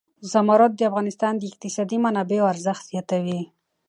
[0.31, 3.41] زمرد د افغانستان د اقتصادي منابعو ارزښت زیاتوي.